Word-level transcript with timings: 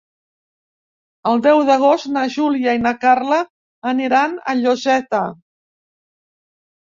El 1.31 1.41
deu 1.47 1.59
d'agost 1.67 2.07
na 2.15 2.23
Júlia 2.35 2.73
i 2.77 2.81
na 2.85 2.93
Carla 3.03 3.37
aniran 3.91 4.33
a 4.53 4.57
Lloseta. 4.63 5.19